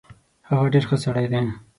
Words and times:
هغه 0.49 0.65
ډیر 0.73 0.85
خه 0.89 0.95
سړی 1.03 1.25
دی 1.31 1.41